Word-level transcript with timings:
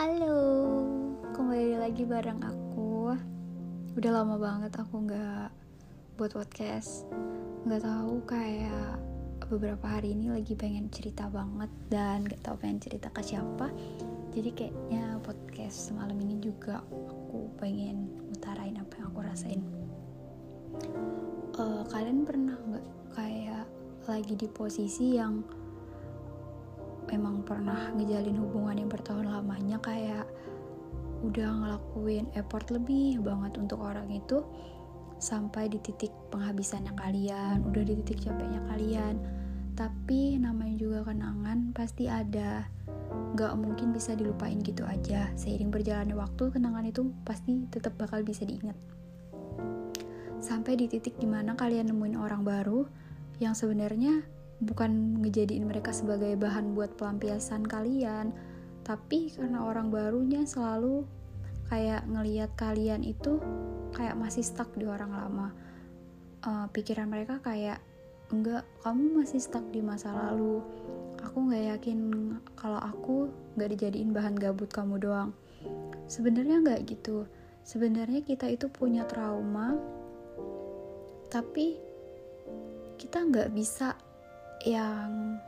Halo, 0.00 0.80
kembali 1.36 1.76
lagi 1.76 2.08
bareng 2.08 2.40
aku. 2.40 3.12
Udah 4.00 4.12
lama 4.16 4.40
banget 4.40 4.72
aku 4.80 5.04
nggak 5.04 5.52
buat 6.16 6.32
podcast. 6.40 7.04
Nggak 7.68 7.84
tahu 7.84 8.24
kayak 8.24 8.96
beberapa 9.52 9.84
hari 9.84 10.16
ini 10.16 10.32
lagi 10.32 10.56
pengen 10.56 10.88
cerita 10.88 11.28
banget 11.28 11.68
dan 11.92 12.24
nggak 12.24 12.40
tahu 12.40 12.56
pengen 12.64 12.80
cerita 12.80 13.12
ke 13.12 13.20
siapa. 13.20 13.68
Jadi 14.32 14.48
kayaknya 14.56 15.20
podcast 15.20 15.92
semalam 15.92 16.16
ini 16.16 16.40
juga 16.40 16.80
aku 16.80 17.52
pengen 17.60 18.08
utarain 18.32 18.80
apa 18.80 19.04
yang 19.04 19.06
aku 19.12 19.20
rasain. 19.20 19.60
Uh, 21.60 21.84
kalian 21.92 22.24
pernah 22.24 22.56
nggak 22.56 22.86
kayak 23.12 23.68
lagi 24.08 24.32
di 24.32 24.48
posisi 24.48 25.20
yang 25.20 25.44
memang 27.10 27.42
pernah 27.42 27.90
ngejalin 27.98 28.38
hubungan 28.38 28.86
yang 28.86 28.90
bertahun 28.90 29.26
lamanya 29.26 29.82
kayak 29.82 30.24
udah 31.20 31.50
ngelakuin 31.52 32.32
effort 32.38 32.70
lebih 32.72 33.20
banget 33.20 33.60
untuk 33.60 33.84
orang 33.84 34.08
itu 34.08 34.40
sampai 35.20 35.68
di 35.68 35.76
titik 35.84 36.10
penghabisannya 36.32 36.96
kalian, 36.96 37.60
udah 37.68 37.82
di 37.84 37.94
titik 38.00 38.24
capeknya 38.24 38.64
kalian. 38.72 39.20
Tapi 39.76 40.40
namanya 40.40 40.76
juga 40.80 41.12
kenangan 41.12 41.76
pasti 41.76 42.08
ada. 42.08 42.64
Gak 43.36 43.54
mungkin 43.60 43.92
bisa 43.92 44.16
dilupain 44.16 44.58
gitu 44.64 44.82
aja. 44.88 45.28
Seiring 45.36 45.68
berjalannya 45.68 46.16
waktu, 46.16 46.56
kenangan 46.56 46.88
itu 46.88 47.12
pasti 47.22 47.68
tetap 47.68 48.00
bakal 48.00 48.24
bisa 48.24 48.48
diingat. 48.48 48.76
Sampai 50.40 50.80
di 50.80 50.88
titik 50.88 51.20
di 51.20 51.28
mana 51.28 51.52
kalian 51.52 51.92
nemuin 51.92 52.16
orang 52.16 52.42
baru 52.42 52.88
yang 53.44 53.52
sebenarnya 53.52 54.24
bukan 54.60 55.20
ngejadiin 55.24 55.64
mereka 55.64 55.92
sebagai 55.92 56.36
bahan 56.36 56.76
buat 56.76 56.94
pelampiasan 57.00 57.64
kalian 57.64 58.32
tapi 58.84 59.30
karena 59.32 59.64
orang 59.64 59.92
barunya 59.92 60.44
selalu 60.44 61.04
kayak 61.70 62.02
ngeliat 62.10 62.50
kalian 62.58 63.06
itu 63.06 63.38
kayak 63.94 64.18
masih 64.18 64.42
stuck 64.42 64.66
di 64.74 64.90
orang 64.90 65.14
lama. 65.14 65.48
Uh, 66.40 66.66
pikiran 66.74 67.06
mereka 67.06 67.38
kayak 67.44 67.78
enggak 68.34 68.66
kamu 68.82 69.22
masih 69.22 69.38
stuck 69.38 69.62
di 69.70 69.78
masa 69.78 70.10
lalu. 70.10 70.58
Aku 71.22 71.46
nggak 71.46 71.78
yakin 71.78 71.98
kalau 72.58 72.80
aku 72.82 73.30
nggak 73.54 73.70
dijadiin 73.76 74.10
bahan 74.10 74.34
gabut 74.34 74.66
kamu 74.72 74.98
doang. 74.98 75.30
Sebenarnya 76.10 76.58
nggak 76.64 76.90
gitu. 76.90 77.30
Sebenarnya 77.62 78.26
kita 78.26 78.50
itu 78.50 78.66
punya 78.66 79.06
trauma 79.06 79.78
tapi 81.30 81.78
kita 82.98 83.22
nggak 83.22 83.54
bisa 83.54 83.94
yang 84.64 85.40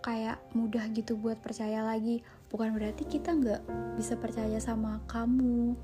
kayak 0.00 0.40
mudah 0.56 0.88
gitu 0.92 1.16
buat 1.16 1.38
percaya 1.40 1.84
lagi. 1.84 2.24
Bukan 2.50 2.74
berarti 2.74 3.06
kita 3.06 3.36
nggak 3.36 3.62
bisa 3.96 4.16
percaya 4.16 4.58
sama 4.58 5.00
kamu 5.06 5.76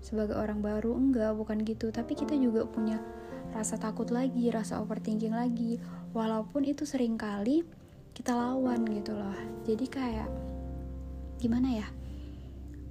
sebagai 0.00 0.38
orang 0.38 0.64
baru 0.64 0.96
enggak 0.96 1.36
bukan 1.36 1.62
gitu. 1.62 1.92
Tapi 1.92 2.16
kita 2.16 2.34
juga 2.34 2.64
punya 2.64 2.98
rasa 3.52 3.80
takut 3.80 4.08
lagi 4.12 4.48
rasa 4.52 4.80
overthinking 4.80 5.36
lagi. 5.36 5.78
Walaupun 6.16 6.64
itu 6.64 6.88
sering 6.88 7.20
kali 7.20 7.62
kita 8.16 8.34
lawan 8.34 8.82
gitu 8.88 9.14
loh. 9.14 9.36
Jadi 9.62 9.86
kayak 9.86 10.28
gimana 11.38 11.68
ya? 11.70 11.88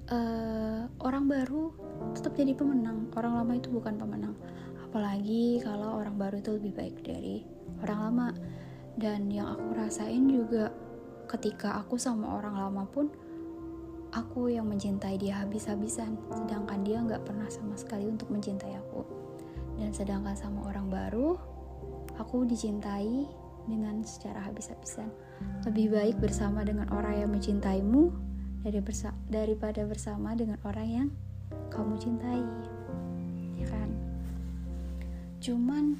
Uh, 0.08 0.88
orang 1.04 1.28
baru 1.28 1.74
tetap 2.16 2.32
jadi 2.32 2.56
pemenang. 2.56 3.12
Orang 3.12 3.36
lama 3.36 3.52
itu 3.52 3.68
bukan 3.68 4.00
pemenang. 4.00 4.34
Apalagi 4.88 5.60
kalau 5.60 6.00
orang 6.00 6.16
baru 6.16 6.40
itu 6.40 6.56
lebih 6.56 6.72
baik 6.72 6.96
dari 7.04 7.44
orang 7.84 7.98
lama 8.08 8.28
dan 8.98 9.30
yang 9.30 9.54
aku 9.54 9.78
rasain 9.78 10.26
juga 10.26 10.74
ketika 11.30 11.78
aku 11.78 11.94
sama 11.94 12.34
orang 12.42 12.58
lama 12.58 12.82
pun 12.90 13.06
aku 14.10 14.50
yang 14.50 14.66
mencintai 14.66 15.14
dia 15.20 15.38
habis-habisan 15.38 16.18
sedangkan 16.34 16.82
dia 16.82 16.98
nggak 16.98 17.22
pernah 17.22 17.46
sama 17.46 17.78
sekali 17.78 18.10
untuk 18.10 18.26
mencintai 18.34 18.74
aku. 18.74 19.06
Dan 19.78 19.94
sedangkan 19.94 20.34
sama 20.34 20.66
orang 20.66 20.90
baru 20.90 21.38
aku 22.18 22.42
dicintai 22.42 23.30
dengan 23.70 24.02
secara 24.02 24.42
habis-habisan. 24.50 25.06
Lebih 25.62 25.94
baik 25.94 26.16
bersama 26.18 26.66
dengan 26.66 26.90
orang 26.90 27.22
yang 27.22 27.30
mencintaimu 27.30 28.10
dari 28.66 28.82
bersa 28.82 29.14
daripada 29.30 29.86
bersama 29.86 30.34
dengan 30.34 30.58
orang 30.66 30.88
yang 30.90 31.08
kamu 31.70 31.94
cintai 32.02 32.42
ya 33.62 33.66
kan? 33.70 33.88
Cuman 35.38 35.94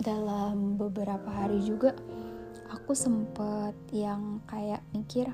dalam 0.00 0.80
beberapa 0.80 1.28
hari 1.28 1.60
juga 1.60 1.92
aku 2.86 2.94
sempet 2.94 3.74
yang 3.90 4.38
kayak 4.46 4.78
mikir 4.94 5.26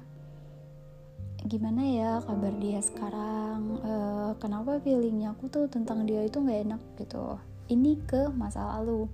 gimana 1.45 1.85
ya 1.85 2.11
kabar 2.25 2.49
dia 2.57 2.81
sekarang? 2.81 3.77
Uh, 3.85 4.33
kenapa 4.41 4.81
feelingnya 4.81 5.37
aku 5.37 5.53
tuh 5.53 5.69
tentang 5.69 6.09
dia 6.09 6.25
itu 6.25 6.41
nggak 6.41 6.65
enak? 6.65 6.81
Gitu. 6.97 7.37
Ini 7.69 8.01
ke 8.09 8.33
masa 8.33 8.81
lalu. 8.81 9.05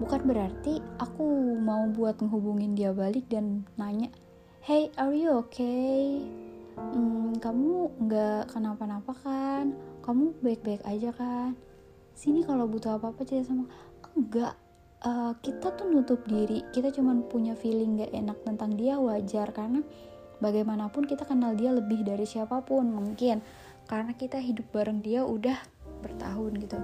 Bukan 0.00 0.24
berarti 0.24 0.80
aku 0.96 1.60
mau 1.60 1.84
buat 1.92 2.16
ngehubungin 2.24 2.72
dia 2.72 2.96
balik 2.96 3.28
dan 3.28 3.68
nanya 3.76 4.08
hey 4.64 4.88
are 4.96 5.12
you 5.12 5.28
okay? 5.36 6.24
Hmm, 6.72 7.36
kamu 7.36 7.92
nggak 8.00 8.48
kenapa-napa 8.48 9.12
kan? 9.20 9.76
Kamu 10.00 10.40
baik-baik 10.40 10.80
aja 10.88 11.12
kan? 11.12 11.52
Sini 12.16 12.48
kalau 12.48 12.64
butuh 12.64 12.96
apa-apa 12.96 13.28
cerita 13.28 13.52
sama 13.52 13.68
enggak 14.16 14.56
uh, 15.04 15.32
kita 15.38 15.74
tuh 15.74 15.86
nutup 15.90 16.24
diri. 16.26 16.64
Kita 16.74 16.90
cuma 16.90 17.14
punya 17.26 17.54
feeling 17.54 18.00
gak 18.00 18.12
enak 18.14 18.38
tentang 18.42 18.74
dia 18.74 18.98
wajar. 18.98 19.50
Karena 19.54 19.84
bagaimanapun 20.42 21.06
kita 21.06 21.26
kenal 21.26 21.54
dia 21.54 21.70
lebih 21.74 22.02
dari 22.02 22.26
siapa 22.26 22.62
pun 22.64 22.90
mungkin. 22.90 23.42
Karena 23.86 24.12
kita 24.14 24.40
hidup 24.40 24.68
bareng 24.74 25.00
dia 25.04 25.22
udah 25.24 25.58
bertahun 26.02 26.52
gitu. 26.58 26.78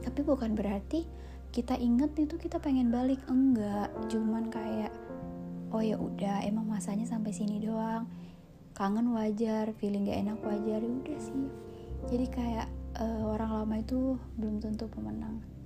Tapi 0.00 0.20
bukan 0.24 0.56
berarti 0.56 1.04
kita 1.50 1.74
inget 1.76 2.14
itu 2.18 2.36
kita 2.36 2.60
pengen 2.60 2.92
balik. 2.92 3.20
Enggak. 3.30 3.92
Cuman 4.10 4.52
kayak 4.52 4.92
oh 5.70 5.82
ya 5.82 5.96
udah 5.96 6.42
emang 6.44 6.66
masanya 6.66 7.06
sampai 7.06 7.32
sini 7.32 7.62
doang. 7.62 8.06
Kangen 8.76 9.12
wajar 9.12 9.72
feeling 9.76 10.08
gak 10.08 10.20
enak 10.24 10.38
wajar. 10.44 10.80
Ya 10.80 10.90
udah 10.90 11.18
sih. 11.20 11.48
Jadi 12.08 12.26
kayak 12.32 12.68
uh, 12.96 13.36
orang 13.36 13.60
lama 13.60 13.76
itu 13.76 14.16
belum 14.40 14.56
tentu 14.64 14.88
pemenang 14.88 15.59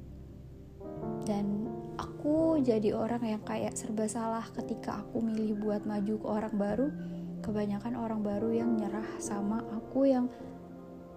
dan 1.25 1.69
aku 1.97 2.61
jadi 2.61 2.97
orang 2.97 3.22
yang 3.25 3.43
kayak 3.45 3.77
serba 3.77 4.09
salah 4.09 4.45
ketika 4.53 5.05
aku 5.05 5.21
milih 5.21 5.56
buat 5.61 5.84
maju 5.84 6.15
ke 6.21 6.27
orang 6.27 6.55
baru. 6.56 6.89
Kebanyakan 7.45 7.93
orang 8.00 8.25
baru 8.25 8.49
yang 8.56 8.72
nyerah 8.81 9.05
sama 9.21 9.61
aku 9.69 10.09
yang 10.09 10.33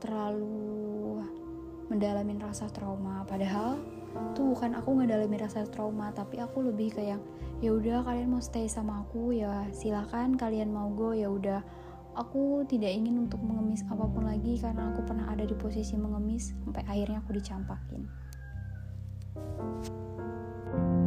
terlalu 0.03 1.23
mendalamin 1.87 2.43
rasa 2.43 2.67
trauma. 2.67 3.23
Padahal 3.23 3.79
tuh 4.35 4.51
bukan 4.51 4.75
aku 4.75 4.99
ngedalamin 4.99 5.39
rasa 5.39 5.63
trauma 5.71 6.11
tapi 6.11 6.43
aku 6.43 6.67
lebih 6.67 6.91
kayak 6.91 7.21
ya 7.63 7.71
udah 7.71 8.03
kalian 8.03 8.27
mau 8.33 8.43
stay 8.43 8.67
sama 8.67 9.07
aku 9.07 9.31
ya 9.31 9.71
silakan 9.71 10.35
kalian 10.35 10.67
mau 10.67 10.91
go. 10.91 11.15
Ya 11.15 11.31
udah 11.31 11.63
aku 12.17 12.67
tidak 12.67 12.91
ingin 12.91 13.23
untuk 13.23 13.39
mengemis 13.39 13.87
apa 13.87 14.03
pun 14.09 14.27
lagi 14.27 14.59
karena 14.59 14.91
aku 14.91 15.07
pernah 15.07 15.31
ada 15.31 15.47
di 15.47 15.55
posisi 15.55 15.95
mengemis 15.95 16.51
sampai 16.67 16.83
akhirnya 16.83 17.23
aku 17.23 17.31
dicampakin. 17.39 18.26
Bye. 20.71 21.06